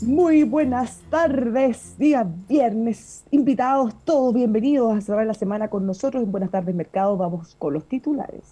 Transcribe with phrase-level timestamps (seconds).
[0.00, 6.32] Muy buenas tardes, día viernes, invitados, todos bienvenidos a cerrar la semana con nosotros en
[6.32, 7.16] Buenas tardes Mercado.
[7.16, 8.42] Vamos con los titulares.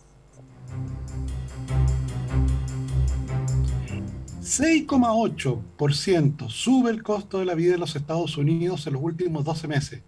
[4.42, 9.66] 6,8% sube el costo de la vida en los Estados Unidos en los últimos 12
[9.66, 10.02] meses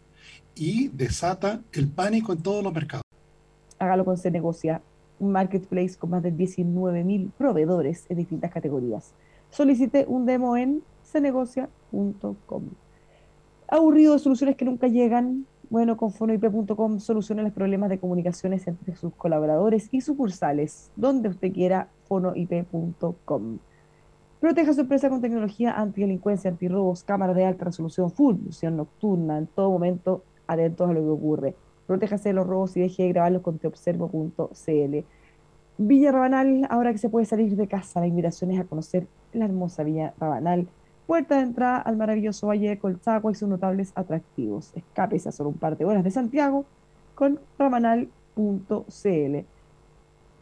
[0.54, 3.07] y desata el pánico en todos los mercados.
[3.88, 4.82] Hágalo con Se Negocia,
[5.18, 9.14] un marketplace con más de 19.000 proveedores en distintas categorías.
[9.50, 12.64] Solicite un demo en cenegocia.com.
[13.66, 15.46] Aburrido de soluciones que nunca llegan.
[15.70, 21.52] Bueno, con fonoip.com soluciona los problemas de comunicaciones entre sus colaboradores y sucursales, donde usted
[21.52, 23.58] quiera, fonoip.com.
[24.40, 29.70] Proteja su empresa con tecnología antidelincuencia, antirrobos, cámara de alta resolución, full nocturna, en todo
[29.70, 31.54] momento atentos a lo que ocurre.
[31.88, 35.04] Protéjase de los robos y deje de grabarlos con teobservo.cl.
[35.78, 39.46] Villa Rabanal, ahora que se puede salir de casa, la invitación es a conocer la
[39.46, 40.68] hermosa Villa Rabanal
[41.08, 44.72] puerta de entrada al maravilloso Valle de Colchagua y sus notables atractivos.
[44.74, 46.66] Escapes a solo un par de horas de Santiago
[47.14, 49.38] con ramanal.cl.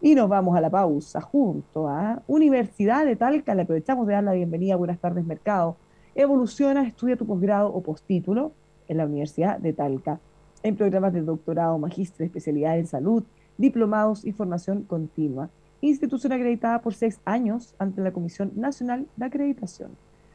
[0.00, 3.54] Y nos vamos a la pausa junto a Universidad de Talca.
[3.54, 4.74] Le aprovechamos de dar la bienvenida.
[4.74, 5.76] Buenas tardes, Mercado.
[6.16, 8.50] Evoluciona, estudia tu posgrado o postítulo
[8.88, 10.18] en la Universidad de Talca,
[10.66, 13.22] en programas de doctorado, magíster, especialidad en salud,
[13.56, 15.48] diplomados y formación continua.
[15.80, 19.92] Institución acreditada por seis años ante la Comisión Nacional de Acreditación.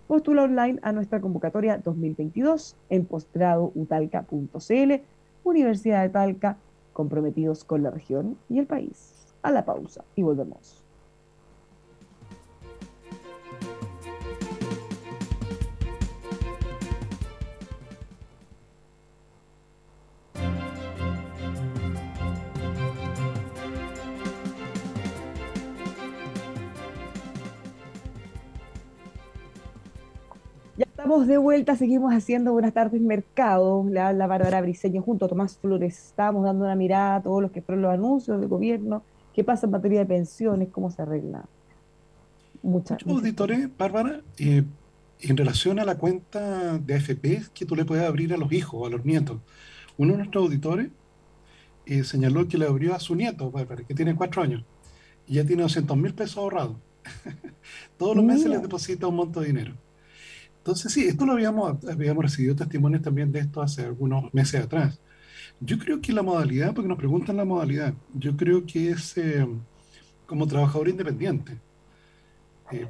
[0.07, 4.93] Postula online a nuestra convocatoria 2022 en postgradoutalca.cl,
[5.43, 6.57] Universidad de Talca,
[6.93, 9.33] comprometidos con la región y el país.
[9.41, 10.80] A la pausa y volvemos.
[31.01, 35.57] Estamos de vuelta, seguimos haciendo Buenas tardes Mercado, la, la Bárbara Briseño junto a Tomás
[35.57, 35.97] Flores.
[35.97, 39.01] Estábamos dando una mirada a todos los que fueron los anuncios del gobierno,
[39.33, 41.43] qué pasa en materia de pensiones, cómo se arregla.
[42.61, 44.63] Muchas auditores, Bárbara, eh,
[45.21, 48.87] en relación a la cuenta de AFP que tú le puedes abrir a los hijos,
[48.87, 49.39] a los nietos.
[49.97, 50.89] Uno de nuestros auditores
[51.87, 54.63] eh, señaló que le abrió a su nieto, Bárbara, que tiene cuatro años,
[55.25, 56.75] y ya tiene 200 mil pesos ahorrados.
[57.97, 59.73] Todos los meses le deposita un monto de dinero.
[60.61, 64.99] Entonces, sí, esto lo habíamos, habíamos recibido testimonios también de esto hace algunos meses atrás.
[65.59, 69.47] Yo creo que la modalidad, porque nos preguntan la modalidad, yo creo que es eh,
[70.27, 71.57] como trabajador independiente.
[72.71, 72.87] Eh,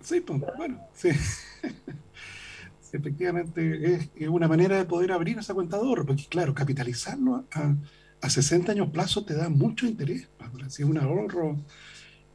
[0.00, 1.08] sí, pues, bueno, sí.
[2.92, 7.74] Efectivamente, es, una manera de poder abrir esa cuenta de ahorro, porque claro, capitalizarlo a,
[8.20, 10.28] a 60 años plazo te da mucho interés.
[10.68, 11.58] Es un ahorro,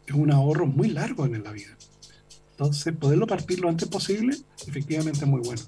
[0.06, 1.78] es un ahorro muy largo en la vida.
[2.58, 4.36] Entonces, poderlo partir lo antes posible,
[4.68, 5.62] efectivamente es muy bueno.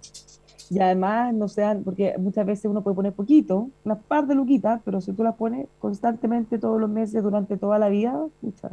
[0.71, 4.81] Y además, no sean, porque muchas veces uno puede poner poquito, una par de luquitas,
[4.83, 8.71] pero si tú las pones constantemente todos los meses durante toda la vida, pucha,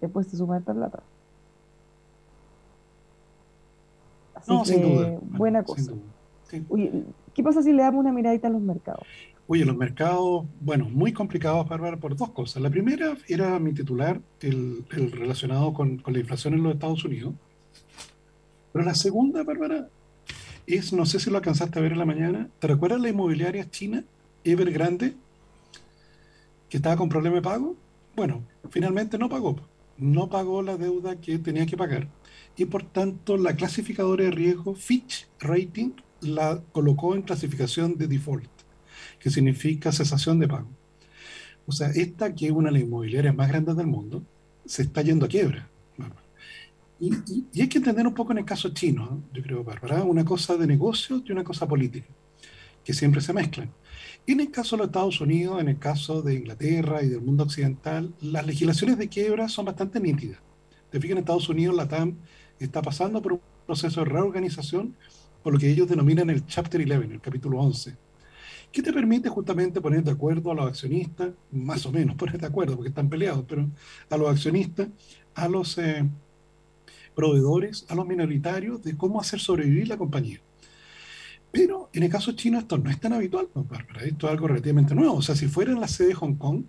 [0.00, 1.02] después te suma esta plata.
[4.36, 5.18] Así no, sin duda.
[5.20, 5.92] Buena cosa.
[7.34, 9.06] ¿qué pasa si le damos una miradita a los mercados?
[9.52, 12.62] Oye, los mercados, bueno, muy complicados, Bárbara, por dos cosas.
[12.62, 17.34] La primera era mi titular, el, relacionado con, la inflación en los Estados Unidos.
[18.72, 19.88] Pero la segunda, Bárbara,
[20.68, 23.68] es, no sé si lo alcanzaste a ver en la mañana, ¿te recuerdas la inmobiliaria
[23.68, 24.04] china,
[24.44, 25.14] Evergrande,
[26.68, 27.74] que estaba con problema de pago?
[28.14, 29.56] Bueno, finalmente no pagó.
[29.98, 32.06] No pagó la deuda que tenía que pagar.
[32.56, 38.59] y por tanto la clasificadora de riesgo Fitch Rating la colocó en clasificación de default,
[39.20, 40.68] que significa cesación de pago.
[41.66, 44.24] O sea, esta que es una de las inmobiliarias más grandes del mundo,
[44.64, 45.68] se está yendo a quiebra.
[46.98, 47.14] Y,
[47.60, 50.66] hay que entender un poco en el caso chino, yo creo, Bárbara, una cosa de
[50.66, 52.08] negocio y una cosa política,
[52.84, 53.70] que siempre se mezclan.
[54.26, 57.22] Y en el caso de los Estados Unidos, en el caso de Inglaterra y del
[57.22, 60.38] mundo occidental, las legislaciones de quiebra son bastante nítidas.
[60.90, 62.16] Te fijas, en Estados Unidos la TAM
[62.58, 64.94] está pasando por un proceso de reorganización
[65.42, 67.96] por lo que ellos denominan el Chapter 11, el capítulo 11,
[68.72, 72.46] que te permite justamente poner de acuerdo a los accionistas, más o menos poner de
[72.46, 73.68] acuerdo porque están peleados, pero
[74.08, 74.88] a los accionistas,
[75.34, 76.08] a los eh,
[77.14, 80.40] proveedores, a los minoritarios, de cómo hacer sobrevivir la compañía.
[81.52, 84.94] Pero en el caso chino esto no es tan habitual, pues, Esto es algo relativamente
[84.94, 85.14] nuevo.
[85.14, 86.62] O sea, si fuera en la sede de Hong Kong,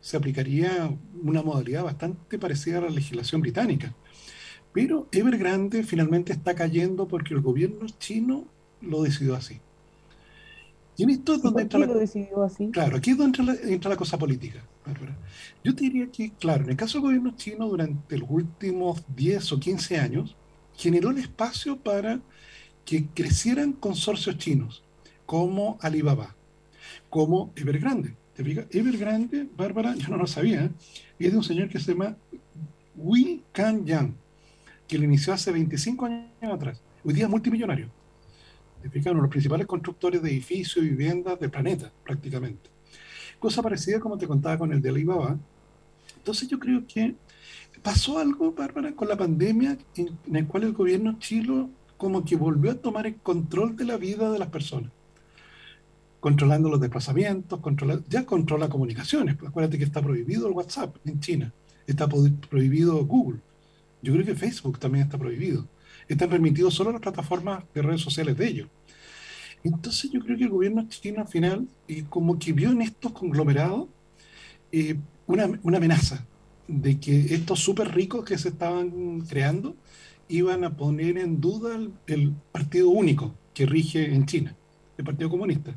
[0.00, 3.94] se aplicaría una modalidad bastante parecida a la legislación británica.
[4.72, 8.46] Pero Evergrande finalmente está cayendo porque el gobierno chino
[8.82, 9.60] lo decidió así.
[10.98, 12.70] Y en esto es donde entra la, lo decidió así?
[12.72, 14.60] Claro, aquí es donde entra la, entra la cosa política.
[15.62, 19.52] Yo te diría que, claro, en el caso del gobierno chino, durante los últimos 10
[19.52, 20.36] o 15 años,
[20.76, 22.20] generó el espacio para
[22.84, 24.82] que crecieran consorcios chinos,
[25.24, 26.34] como Alibaba,
[27.08, 28.16] como Evergrande.
[28.34, 28.66] ¿Te fijas?
[28.70, 30.70] Evergrande, Bárbara, yo no lo sabía, ¿eh?
[31.20, 32.16] es de un señor que se llama
[32.96, 34.14] Wei Kan Yang,
[34.88, 36.82] que lo inició hace 25 años atrás.
[37.04, 37.97] Hoy día es multimillonario.
[39.06, 42.70] Uno los principales constructores de edificios y viviendas del planeta, prácticamente.
[43.38, 45.38] Cosa parecida como te contaba con el de Alibaba.
[46.16, 47.14] Entonces yo creo que
[47.82, 52.70] pasó algo, Bárbara, con la pandemia en el cual el gobierno chino como que volvió
[52.70, 54.90] a tomar el control de la vida de las personas.
[56.20, 59.36] Controlando los desplazamientos, controla, ya controla comunicaciones.
[59.36, 61.52] Pues acuérdate que está prohibido el WhatsApp en China,
[61.86, 63.40] está prohibido Google.
[64.02, 65.66] Yo creo que Facebook también está prohibido.
[66.08, 68.68] Están permitidos solo las plataformas de redes sociales de ellos.
[69.64, 71.68] Entonces yo creo que el gobierno chino al final,
[72.08, 73.88] como que vio en estos conglomerados
[74.72, 74.96] eh,
[75.26, 76.24] una, una amenaza
[76.68, 79.74] de que estos súper ricos que se estaban creando
[80.28, 84.54] iban a poner en duda el, partido único que rige en China,
[84.96, 85.74] el Partido Comunista.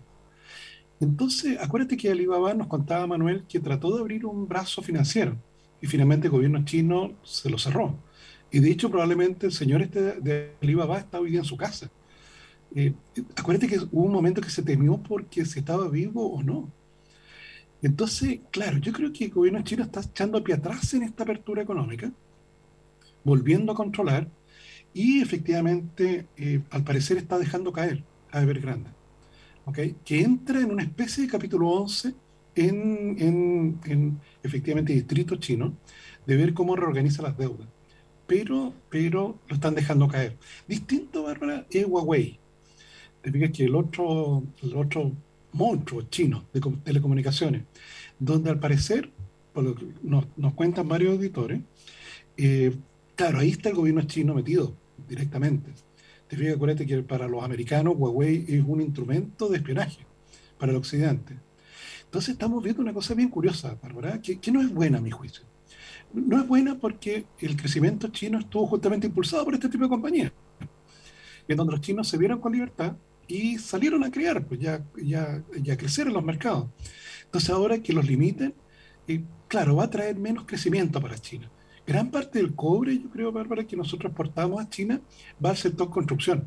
[0.99, 5.35] Entonces, acuérdate que Alibaba nos contaba Manuel que trató de abrir un brazo financiero
[5.81, 7.97] y finalmente el gobierno chino se lo cerró.
[8.51, 11.89] Y de hecho, probablemente el señor este de Alibaba está hoy día en su casa.
[12.75, 12.93] Eh,
[13.35, 16.71] acuérdate que hubo un momento que se temió porque si estaba vivo o no.
[17.81, 21.63] Entonces, claro, yo creo que el gobierno chino está echando pie atrás en esta apertura
[21.63, 22.11] económica,
[23.23, 24.27] volviendo a controlar,
[24.93, 28.89] y efectivamente, eh, al parecer está dejando caer a Evergrande,
[29.65, 29.95] ¿okay?
[30.05, 32.13] que entra en una especie de capítulo 11
[32.55, 35.75] en, en, en efectivamente distrito chino,
[36.25, 37.67] de ver cómo reorganiza las deudas.
[38.27, 40.37] Pero, pero lo están dejando caer.
[40.67, 42.39] Distinto, Bárbara, es Huawei.
[43.21, 45.11] Te fijas que el otro, el otro
[45.53, 47.63] monstruo chino de telecomunicaciones,
[48.17, 49.11] donde al parecer,
[49.53, 51.61] por lo que nos, nos cuentan varios auditores,
[52.37, 52.75] eh,
[53.15, 54.73] claro, ahí está el gobierno chino metido
[55.07, 55.71] directamente.
[56.27, 60.05] Te fijas, acuérdate que para los americanos Huawei es un instrumento de espionaje
[60.57, 61.35] para el occidente.
[62.05, 65.43] Entonces estamos viendo una cosa bien curiosa, Bárbara, que, no es buena a mi juicio.
[66.13, 70.31] No es buena porque el crecimiento chino estuvo justamente impulsado por este tipo de compañías,
[71.47, 72.95] en donde los chinos se vieron con libertad
[73.31, 76.67] y salieron a crear, pues ya, ya, ya crecer en los mercados.
[77.25, 78.53] Entonces ahora que los limiten,
[79.07, 81.49] eh, claro, va a traer menos crecimiento para China
[81.85, 85.01] gran parte del cobre, yo creo, Bárbara, que nosotros exportamos a China
[85.43, 86.45] va al sector construcción.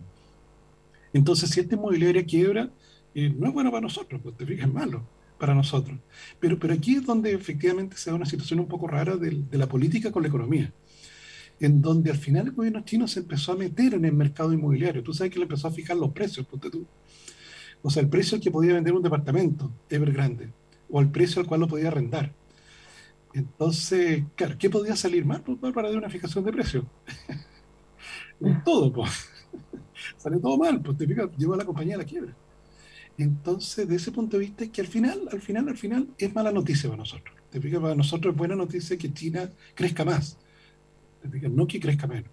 [1.12, 2.70] Entonces, si esta inmobiliaria quiebra,
[3.14, 5.06] eh, no es bueno para nosotros, pues te fijas, es malo
[5.38, 5.98] para nosotros.
[6.40, 9.68] Pero, pero aquí es donde efectivamente se da una situación un poco rara de, la
[9.68, 10.72] política con la economía,
[11.60, 15.02] en donde al final el gobierno chino se empezó a meter en el mercado inmobiliario.
[15.02, 16.86] Tú sabes que le empezó a fijar los precios, ponte tú.
[17.82, 20.50] O sea, el precio al que podía vender un departamento, Evergrande,
[20.90, 22.32] o el precio al cual lo podía arrendar.
[23.34, 26.86] Entonces, claro, ¿qué podía salir mal pues, para de una fijación de precio?
[28.64, 29.28] todo, pues.
[30.16, 32.34] Sale todo mal, pues te fijas, lleva a la compañía a la quiebra.
[33.18, 36.34] Entonces, de ese punto de vista, es que al final, al final, al final, es
[36.34, 37.36] mala noticia para nosotros.
[37.50, 40.38] Te fijas, para nosotros es buena noticia que China crezca más.
[41.50, 42.30] No que crezca menos.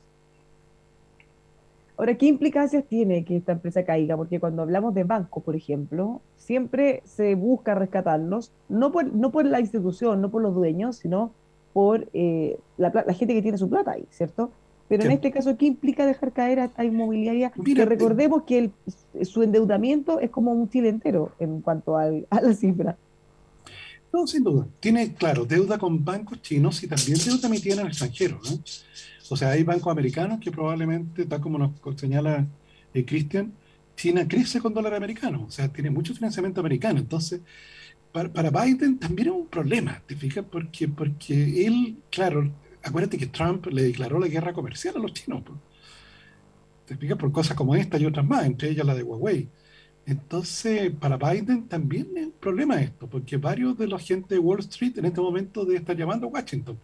[1.98, 4.18] Ahora, ¿qué implicancias tiene que esta empresa caiga?
[4.18, 9.46] Porque cuando hablamos de bancos, por ejemplo, siempre se busca rescatarlos, no por, no por
[9.46, 11.32] la institución, no por los dueños, sino
[11.74, 14.52] por eh, la, gente que tiene su plata ahí, ¿cierto?
[14.88, 17.52] Pero en este caso, ¿qué implica dejar caer a esta inmobiliaria?
[17.52, 18.72] que recordemos que
[19.22, 22.98] su endeudamiento es como un Chile entero en cuanto a la cifra.
[24.14, 24.68] No, sin duda.
[24.80, 28.40] Tiene, claro, deuda con bancos chinos y también deuda emitida en el extranjero.
[28.44, 28.62] ¿no?
[29.30, 32.46] O sea, hay bancos americanos que probablemente, tal como nos señala
[32.94, 33.54] eh, Cristian,
[33.96, 37.00] China crece con dólar americano, o sea, tiene mucho financiamiento americano.
[37.00, 37.42] Entonces,
[38.12, 40.44] para, Biden también es un problema, ¿te fijas?
[40.50, 42.52] Porque, porque él, claro,
[42.84, 45.44] acuérdate que Trump le declaró la guerra comercial a los chinos.
[46.86, 47.18] ¿Te fijas?
[47.18, 49.48] Por cosas como esta y otras más, entre ellas la de Huawei.
[50.06, 54.60] Entonces, para Biden también es un problema esto, porque varios de la gente de Wall
[54.60, 56.78] Street en este momento deben estar llamando a Washington,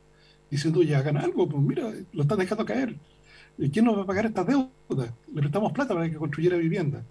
[0.50, 2.96] diciendo, ya hagan algo, pues mira, lo están dejando caer.
[3.58, 4.70] ¿Y quién nos va a pagar estas deudas?
[5.34, 7.04] Le prestamos plata para que construyera vivienda.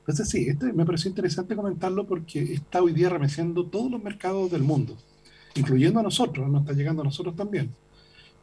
[0.00, 4.50] Entonces, sí, este me pareció interesante comentarlo porque está hoy día remeciendo todos los mercados
[4.50, 4.96] del mundo,
[5.54, 7.70] incluyendo a nosotros, nos está llegando a nosotros también,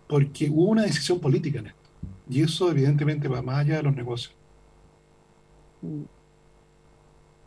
[0.08, 1.80] porque hubo una decisión política en esto.
[2.30, 4.34] Y eso evidentemente va más allá de los negocios.
[5.82, 6.15] Mm.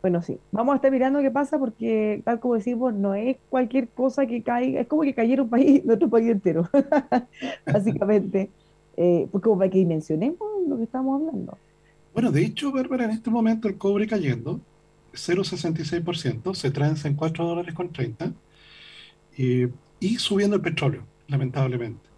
[0.01, 0.39] Bueno, sí.
[0.51, 4.41] Vamos a estar mirando qué pasa porque, tal como decimos, no es cualquier cosa que
[4.41, 6.69] caiga, es como que cayera un país, nuestro país entero,
[7.65, 8.49] básicamente.
[8.95, 11.57] Eh, pues como para que dimensionemos lo que estamos hablando.
[12.13, 14.59] Bueno, de hecho, Bárbara, en este momento el cobre cayendo,
[15.13, 18.33] 0,66%, se transa en 4 dólares con 30,
[19.37, 19.69] eh,
[20.01, 22.09] y subiendo el petróleo, lamentablemente.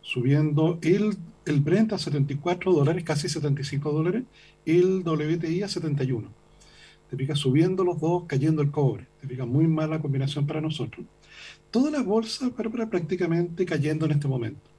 [0.00, 4.24] Subiendo el, el Brent a 74 dólares, casi 75 dólares,
[4.64, 6.45] el WTI a 71
[7.10, 11.06] te fijas subiendo los dos, cayendo el cobre, te fijas muy mala combinación para nosotros.
[11.70, 14.70] Toda la bolsa, pero, prácticamente cayendo en este momento.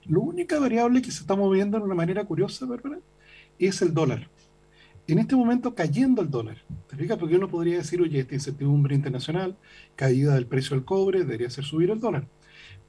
[0.05, 2.99] La única variable que se está moviendo de una manera curiosa, Bárbara,
[3.59, 4.29] es el dólar.
[5.07, 6.57] En este momento cayendo el dólar.
[6.89, 7.17] ¿Te fijas?
[7.17, 9.55] Porque uno podría decir, oye, esta incertidumbre internacional,
[9.95, 12.27] caída del precio del cobre, debería ser subir el dólar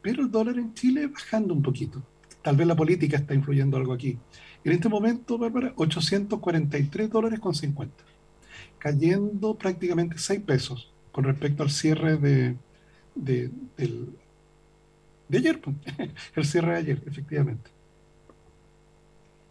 [0.03, 2.03] pero el dólar en Chile bajando un poquito.
[2.43, 4.19] Tal vez la política está influyendo algo aquí.
[4.65, 7.95] En este momento, Bárbara, 843 dólares con 50,
[8.79, 12.57] cayendo prácticamente 6 pesos con respecto al cierre de,
[13.15, 13.51] de,
[15.29, 15.77] de ayer, pues.
[16.37, 17.71] el cierre de ayer, efectivamente.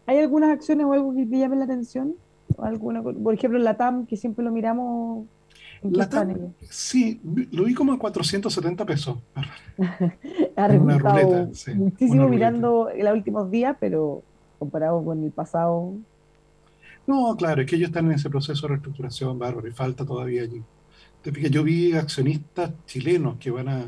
[0.05, 2.15] ¿Hay algunas acciones o algo que te llame la atención?
[2.57, 5.27] ¿Alguna, por ejemplo, la TAM, que siempre lo miramos
[5.83, 7.19] la sí,
[7.51, 9.17] lo vi como a 470 pesos.
[10.55, 14.23] ha repuntado muchísimo mirando los últimos días, pero
[14.59, 15.93] comparado con el pasado.
[17.05, 20.43] No, claro, es que ellos están en ese proceso de reestructuración, bárbaro, y falta todavía
[20.43, 20.61] allí.
[21.49, 23.85] Yo vi accionistas chilenos que van a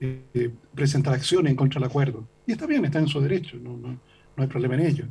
[0.00, 2.26] eh, presentar acciones en contra del acuerdo.
[2.46, 5.04] Y está bien, están en su derecho, no, no, no hay problema en ello.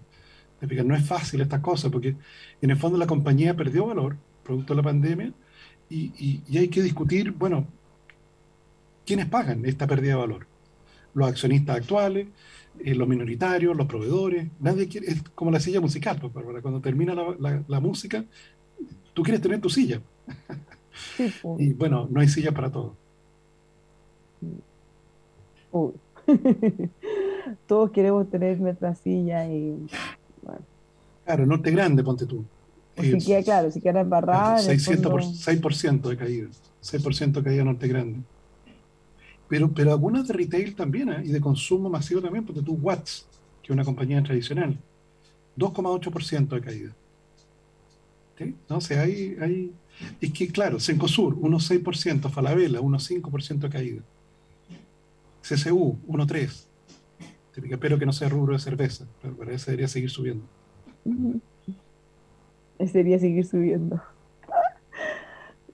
[0.83, 2.15] No es fácil estas cosas, porque
[2.61, 5.33] en el fondo la compañía perdió valor producto de la pandemia
[5.89, 7.65] y, hay que discutir, bueno,
[9.05, 10.47] ¿quiénes pagan esta pérdida de valor?
[11.13, 12.27] Los accionistas actuales,
[12.79, 17.15] eh, los minoritarios, los proveedores, nadie quiere, es como la silla musical, pues, cuando termina
[17.15, 18.23] la, música,
[19.13, 20.01] tú quieres tener tu silla.
[21.57, 22.95] y bueno, no hay silla para todo.
[27.67, 29.87] Todos queremos tener nuestra silla y...
[31.25, 32.43] Claro, norte grande, ponte tú.
[32.99, 34.59] Si queda, claro, si queda embarrada.
[34.59, 36.47] 600 de caída.
[36.81, 38.19] 6% de caída norte grande.
[39.47, 41.23] Pero, pero algunas de retail también, ¿eh?
[41.25, 43.25] y de consumo masivo también, porque tú Watts,
[43.61, 44.77] que es una compañía tradicional,
[45.57, 46.95] 2,8% de caída.
[48.37, 48.55] ¿Sí?
[48.79, 49.71] Sé, hay, hay.
[50.21, 54.01] Es que, claro, Cencosur, 1,6%, Falabella, 1,5% de caída.
[55.41, 56.65] CCU, 1,3%.
[57.71, 60.45] Espero que no sea rubro de cerveza, pero parece debería seguir subiendo
[62.87, 64.01] sería seguir subiendo.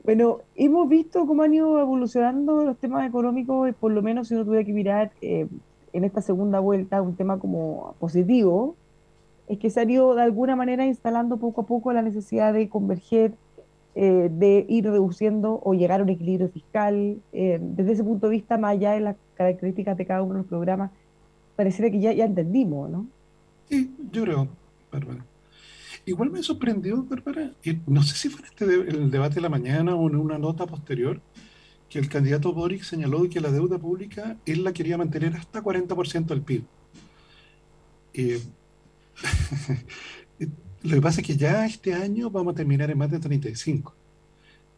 [0.04, 4.46] Bueno, hemos visto cómo han ido evolucionando los temas económicos, por lo menos si uno
[4.46, 5.48] tuviera que mirar eh,
[5.94, 8.76] en esta segunda vuelta un tema como positivo,
[9.48, 12.70] es que se ha ido de alguna manera instalando poco a poco la necesidad de
[12.70, 13.34] converger
[13.98, 17.18] eh, de ir reduciendo o llegar a un equilibrio fiscal.
[17.32, 20.40] Eh, desde ese punto de vista, más allá de las características de cada uno de
[20.40, 20.92] los programas,
[21.56, 23.08] pareciera que ya, ya entendimos, ¿no?
[23.70, 24.48] Sí, yo creo,
[24.92, 25.26] Bárbara.
[26.06, 27.52] Igual me sorprendió, Bárbara,
[27.88, 30.68] no sé si fue en, este el debate de la mañana o en una nota
[30.68, 31.20] posterior,
[31.90, 36.26] que el candidato Boric señaló que la deuda pública él la quería mantener hasta 40%
[36.28, 36.64] del PIB.
[38.14, 38.42] Eh,
[40.84, 43.96] lo que pasa es que ya este año vamos a terminar en más de 35.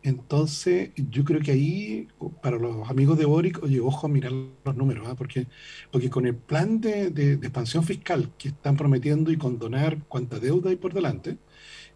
[0.07, 2.07] Entonces, yo creo que ahí,
[2.41, 5.15] para los amigos de Boric, oye, ojo a mirar los números, ¿ah?
[5.15, 5.47] porque,
[5.91, 10.77] porque con el plan de, expansión fiscal que están prometiendo y condonar cuánta deuda hay
[10.77, 11.37] por delante,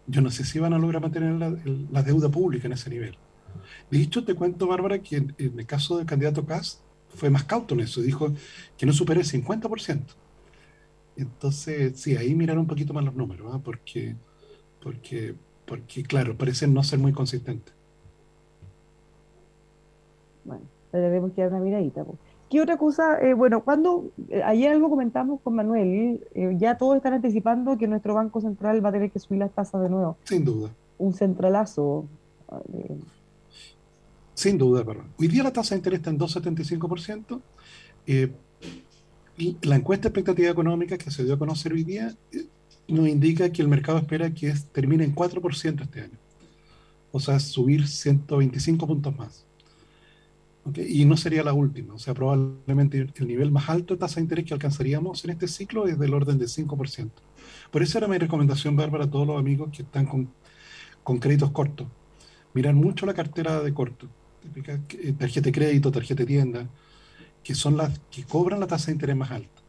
[0.06, 1.56] yo no sé si van a lograr mantener
[1.90, 3.16] la, deuda pública en ese nivel.
[3.90, 6.82] De hecho, te cuento, Bárbara, que en, el caso del candidato Kass
[7.14, 8.34] fue más cauto en eso, dijo
[8.76, 10.02] que no supere el 50%.
[11.16, 13.60] Entonces, sí, ahí mirar un poquito más los números, ¿ah?
[13.64, 14.16] porque,
[14.82, 17.72] porque, porque, claro, parecen no ser muy consistentes.
[20.44, 22.04] Bueno, tenemos que dar una miradita.
[22.52, 23.18] ¿Qué otra cosa?
[23.22, 27.86] Eh, bueno, cuando eh, ayer algo comentamos con Manuel, eh, ya todos están anticipando que
[27.86, 30.18] nuestro Banco Central va a tener que subir las tasas de nuevo.
[30.24, 30.70] Sin duda.
[30.98, 32.04] Un centralazo.
[34.34, 35.06] Sin duda, perdón.
[35.18, 37.40] Hoy día la tasa de interés está en 2,75%.
[39.38, 42.14] y la encuesta de expectativa económica que se dio a conocer hoy día
[42.86, 46.18] nos indica que el mercado espera que termine en 4% este año.
[47.12, 49.46] O sea, subir 125 puntos más.
[50.76, 54.22] Y no sería la última, o sea, probablemente el nivel más alto de tasa de
[54.22, 57.10] interés que alcanzaríamos en este ciclo es del orden del 5%.
[57.70, 60.28] Por eso era mi recomendación, Bárbara, a todos los amigos que están con,
[61.02, 61.88] con créditos cortos.
[62.54, 64.06] Mirar mucho la cartera de corto,
[64.54, 66.68] eh, tarjeta de crédito, tarjeta de tienda,
[67.42, 69.62] que son las que cobran la tasa de interés más alta.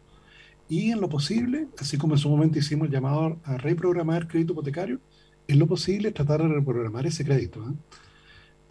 [0.69, 4.53] Y en lo posible, así como en su momento hicimos el llamado a reprogramar crédito
[4.53, 4.99] hipotecario,
[5.47, 7.61] en lo posible tratar de reprogramar ese crédito.
[7.67, 7.73] ¿eh?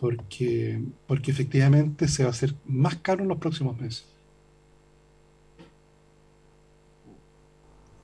[0.03, 4.05] Porque, porque efectivamente se va a hacer más caro en los próximos meses.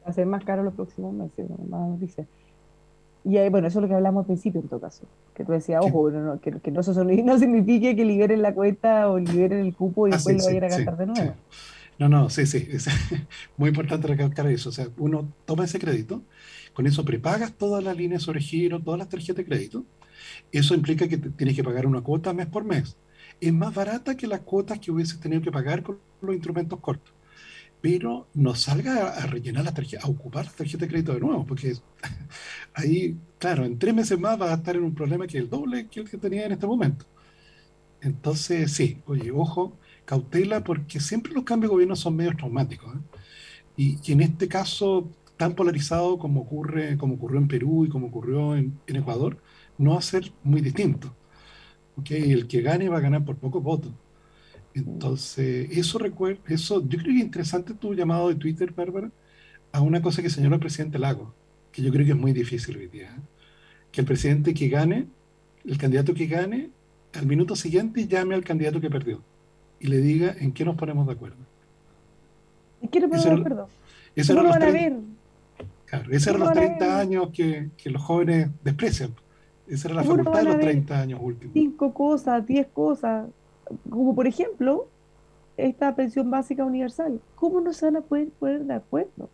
[0.06, 2.24] Va a ser más caro en los próximos meses, más dice.
[3.24, 5.06] Y ahí, bueno, eso es lo que hablamos al principio en todo caso.
[5.34, 6.08] Que tú decías, ojo,
[6.40, 6.82] que, que no,
[7.24, 10.64] no signifique que liberen la cuenta o liberen el cupo y ah, después lo vayan
[10.64, 11.34] a gastar de nuevo.
[11.98, 12.68] No, no, sí, sí.
[12.70, 12.86] Es
[13.56, 14.68] muy importante recalcar eso.
[14.68, 16.22] O sea, uno toma ese crédito,
[16.74, 19.84] con eso prepagas todas las líneas sobre giro, todas las tarjetas de crédito,
[20.52, 22.96] eso implica que tienes que pagar una cuota mes por mes.
[23.40, 27.14] Es más barata que las cuotas que hubieses tenido que pagar con los instrumentos cortos.
[27.80, 31.46] Pero no salga a, rellenar la tarjeta, a ocupar la tarjeta de crédito de nuevo,
[31.46, 31.74] porque
[32.74, 35.50] ahí, claro, en tres meses más vas a estar en un problema que es el
[35.50, 37.06] doble que el que tenía en este momento.
[38.00, 42.94] Entonces, sí, oye, ojo, cautela, porque siempre los cambios de gobierno son medio traumáticos.
[42.96, 42.98] ¿eh?
[43.76, 48.56] Y, en este caso, tan polarizado como ocurre, como ocurrió en Perú y como ocurrió
[48.56, 49.38] en Ecuador,
[49.78, 51.14] no va a ser muy distinto.
[51.96, 52.32] ¿okay?
[52.32, 53.92] El que gane va a ganar por pocos votos.
[54.74, 55.98] Entonces, eso
[56.48, 59.10] eso, yo creo que es interesante tu llamado de Twitter, Bárbara,
[59.72, 61.34] a una cosa que señaló el presidente Lago,
[61.72, 63.06] que yo creo que es muy difícil hoy día.
[63.06, 63.20] ¿eh?
[63.90, 65.06] Que el presidente que gane,
[65.64, 66.70] el candidato que gane,
[67.14, 69.22] al minuto siguiente llame al candidato que perdió
[69.80, 71.36] y le diga en qué nos ponemos de acuerdo.
[72.82, 73.68] ¿En qué nos ponemos de acuerdo?
[74.14, 75.00] Eso eran los 30,
[75.86, 79.14] claro, esos eran los 30 años que, que los jóvenes desprecian.
[79.68, 81.52] Esa era la facultad de los 30 años últimos.
[81.52, 83.28] Cinco cosas, diez cosas,
[83.88, 84.88] como por ejemplo
[85.56, 87.20] esta pensión básica universal.
[87.34, 89.28] ¿Cómo no se van a poder poner de acuerdo?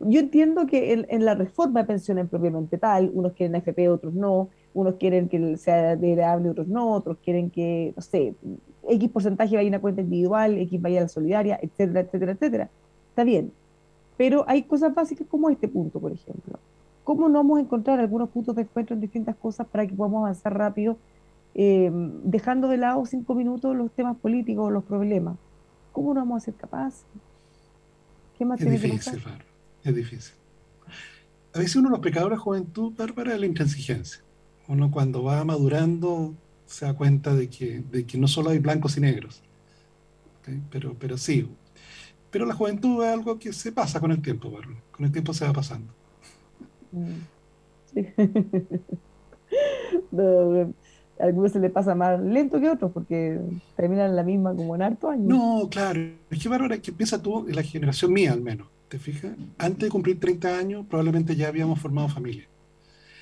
[0.00, 4.48] Yo entiendo que en, la reforma de pensiones propiamente tal, unos quieren AFP, otros no,
[4.74, 8.34] unos quieren que sea heredable, otros no, otros quieren que, no sé,
[8.88, 12.70] X porcentaje vaya a una cuenta individual, X vaya a la solidaria, etcétera, etcétera, etcétera.
[13.10, 13.52] Está bien.
[14.16, 16.58] Pero hay cosas básicas como este punto, por ejemplo.
[17.04, 20.20] ¿Cómo no vamos a encontrar algunos puntos de encuentro en distintas cosas para que podamos
[20.20, 20.98] avanzar rápido,
[21.54, 21.90] eh,
[22.24, 25.36] dejando de lado cinco minutos los temas políticos, los problemas?
[25.90, 27.04] ¿Cómo no vamos a ser capaces?
[28.38, 29.22] ¿Qué más es difícil,
[29.84, 30.34] es difícil.
[31.54, 34.22] A veces uno de los pecadores de la juventud, Bárbara, es la intransigencia.
[34.68, 36.34] Uno cuando va madurando
[36.66, 39.42] se da cuenta de que, de que no solo hay blancos y negros.
[40.70, 41.48] Pero, pero sí.
[42.30, 44.80] Pero la juventud es algo que se pasa con el tiempo, Bárbara.
[44.90, 45.92] Con el tiempo se va pasando.
[47.92, 48.06] Sí.
[51.18, 53.40] a algunos se le pasa más lento que otros porque
[53.76, 55.26] terminan la misma como en harto años.
[55.26, 56.00] No, claro.
[56.30, 59.32] Es que bárbara, que piensa tú, en la generación mía al menos, ¿te fijas?
[59.58, 62.48] Antes de cumplir 30 años, probablemente ya habíamos formado familia.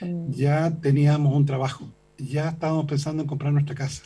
[0.01, 0.31] Mm.
[0.31, 1.85] Ya teníamos un trabajo.
[2.17, 4.05] Ya estábamos pensando en comprar nuestra casa.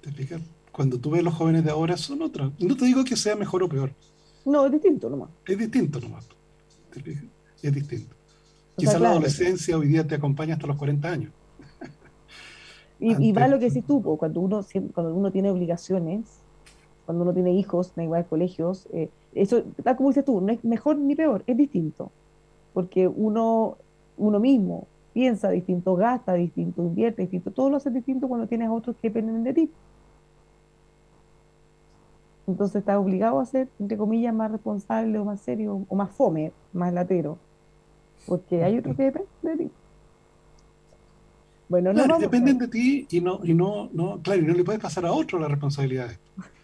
[0.00, 0.40] ¿Te fijas?
[0.72, 2.52] Cuando tú ves los jóvenes de ahora, son otros.
[2.58, 3.92] No te digo que sea mejor o peor.
[4.44, 5.30] No, es distinto nomás.
[5.46, 6.28] Es distinto nomás.
[6.92, 7.24] ¿Te fijas?
[7.62, 8.15] Es distinto.
[8.76, 11.32] Quizá la adolescencia hoy día te acompaña hasta los 40 años.
[12.98, 16.40] Y, va lo que decís tú, cuando uno, cuando uno tiene obligaciones,
[17.04, 20.64] cuando uno tiene hijos, da igual colegios, eh, eso, tal como dices tú, no es
[20.64, 22.10] mejor ni peor, es distinto.
[22.72, 23.76] Porque uno,
[24.16, 28.96] uno mismo piensa distinto, gasta distinto, invierte distinto, todo lo hace distinto cuando tienes otros
[28.96, 29.70] que dependen de ti.
[32.46, 36.52] Entonces estás obligado a ser, entre comillas, más responsable o más serio o más fome,
[36.72, 37.38] más latero.
[38.26, 39.70] Porque hay otros que dependen de ti.
[41.68, 44.80] Bueno, no dependen de ti y no, y no, no, claro, y no le puedes
[44.80, 46.18] pasar a otro las responsabilidades.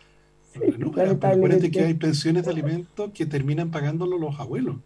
[0.53, 4.77] Sí, no, acuérdate que hay pensiones de alimentos que terminan pagándolo los abuelos.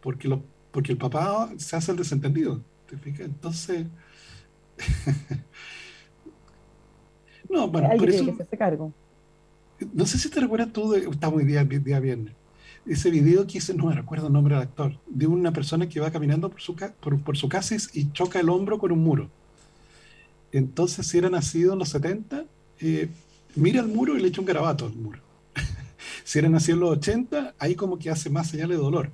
[0.00, 2.60] Porque, lo, porque el papá se hace el desentendido.
[2.90, 3.20] ¿Te fijas?
[3.20, 3.86] Entonces.
[7.48, 8.36] no, bueno, por eso.
[8.58, 8.92] Cargo.
[9.92, 12.34] No sé si te recuerdas tú, de, está muy día, día viernes,
[12.86, 16.00] ese video que hice, no me recuerdo el nombre del actor, de una persona que
[16.00, 19.30] va caminando por su, por, su casa y choca el hombro con un muro.
[20.50, 22.44] Entonces, si era nacido en los 70,
[22.80, 23.08] eh,
[23.54, 25.20] mira el muro y le echa un garabato al muro.
[26.24, 29.10] si era nacido en los 80, ahí como que hace más señales de dolor.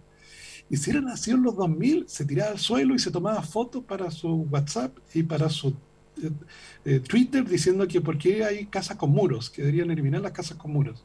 [0.71, 3.85] Y si era nacido en los 2000, se tiraba al suelo y se tomaba fotos
[3.85, 5.69] para su WhatsApp y para su
[6.23, 6.31] eh,
[6.85, 10.57] eh, Twitter diciendo que por qué hay casas con muros, que deberían eliminar las casas
[10.57, 11.05] con muros.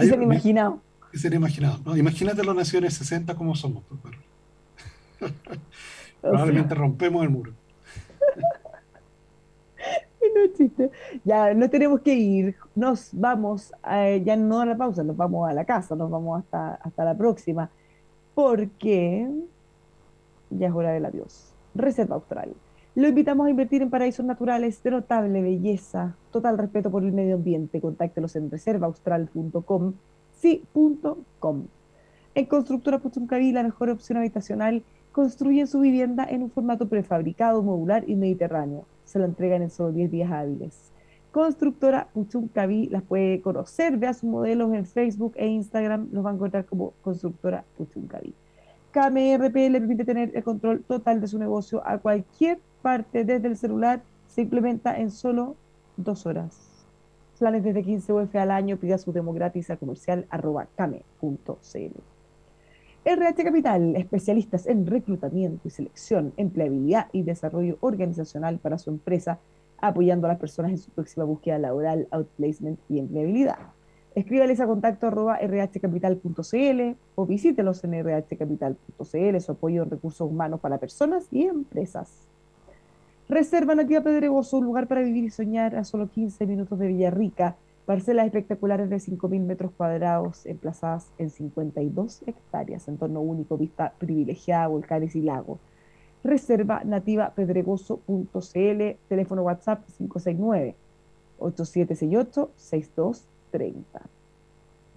[0.00, 0.80] Se han imaginado.
[1.12, 1.78] Se imaginado.
[1.84, 1.96] ¿no?
[1.96, 3.84] Imagínate los naciones 60 como somos.
[5.18, 5.32] Pues,
[6.20, 7.52] Probablemente rompemos el muro.
[10.34, 10.90] no chiste.
[11.24, 12.56] Ya no tenemos que ir.
[12.74, 16.74] Nos vamos, ya no a la pausa, nos vamos a la casa, nos vamos hasta,
[16.74, 17.70] hasta la próxima.
[18.34, 19.28] Porque
[20.50, 21.52] ya es hora del adiós.
[21.74, 22.54] Reserva Austral.
[22.96, 27.36] Lo invitamos a invertir en paraísos naturales de notable belleza, total respeto por el medio
[27.36, 27.80] ambiente.
[27.80, 29.92] Contáctelos en reservaaustral.com,
[30.32, 31.66] sí.com.
[32.34, 38.08] En Constructora Puchuncaví, la mejor opción habitacional, construyen su vivienda en un formato prefabricado, modular
[38.08, 38.86] y mediterráneo.
[39.04, 40.90] Se lo entregan en solo 10 días hábiles.
[41.30, 46.34] Constructora Puchuncaví las puede conocer, vea sus modelos en Facebook e Instagram, los va a
[46.34, 48.34] encontrar como Constructora Puchuncaví.
[48.90, 53.56] KMRP le permite tener el control total de su negocio a cualquier parte desde el
[53.56, 55.56] celular se implementa en solo
[55.96, 56.86] dos horas.
[57.38, 62.00] Planes desde 15 UF al año, pida su demo gratis a comercial arroba came.cl.
[63.02, 69.38] RH Capital, especialistas en reclutamiento y selección, empleabilidad y desarrollo organizacional para su empresa,
[69.80, 73.56] apoyando a las personas en su próxima búsqueda laboral, outplacement y empleabilidad.
[74.14, 80.76] Escríbales a contacto arroba rhcapital.cl o visítelos en rhcapital.cl, su apoyo en recursos humanos para
[80.76, 82.29] personas y empresas.
[83.30, 87.54] Reserva Nativa Pedregoso, un lugar para vivir y soñar a solo 15 minutos de Villarrica.
[87.86, 95.14] Parcelas espectaculares de 5.000 metros cuadrados emplazadas en 52 hectáreas, entorno único, vista privilegiada, volcanes
[95.14, 95.60] y lagos.
[96.24, 100.74] Reserva nativa pedregoso.cl, teléfono WhatsApp 569
[101.38, 104.00] 8768 6230.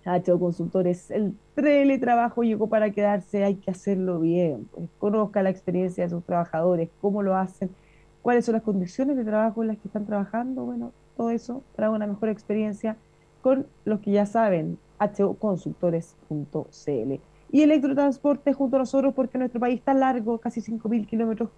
[0.06, 4.68] Hacho Consultores, el teletrabajo llegó para quedarse, hay que hacerlo bien.
[4.74, 7.70] Pues, conozca la experiencia de sus trabajadores, cómo lo hacen
[8.24, 11.92] cuáles son las condiciones de trabajo en las que están trabajando, bueno, todo eso para
[11.92, 12.98] una mejor experiencia
[13.42, 17.14] con los que ya saben, hoconsultores.cl.
[17.52, 21.50] Y electrotransporte junto a nosotros, porque nuestro país está largo, casi 5.000 kilómetros,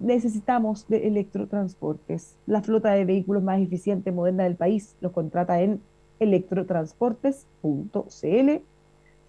[0.00, 2.36] necesitamos de electrotransportes.
[2.46, 5.82] La flota de vehículos más eficiente, moderna del país, los contrata en
[6.20, 8.62] electrotransportes.cl.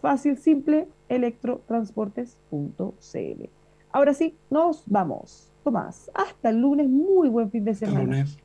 [0.01, 3.49] Fácil, simple, electrotransportes.cl.
[3.91, 5.48] Ahora sí, nos vamos.
[5.69, 8.01] Tomás, hasta el lunes, muy buen fin de semana.
[8.01, 8.39] lunes.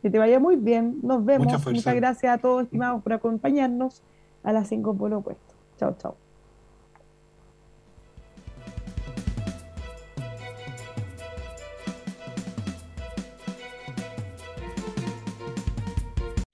[0.00, 1.48] Que te vaya muy bien, nos vemos.
[1.66, 4.04] Muchas gracias a todos, estimados, por acompañarnos
[4.44, 5.54] a las 5 por lo opuesto.
[5.76, 6.16] Chao, chao.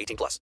[0.00, 0.38] 18 plus.